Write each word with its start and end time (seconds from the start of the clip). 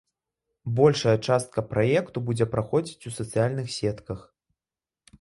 Большая 0.79 1.13
частка 1.27 1.59
праекту 1.75 2.17
будзе 2.31 2.49
праходзіць 2.57 3.05
у 3.13 3.17
сацыяльных 3.21 3.67
сетках. 3.79 4.19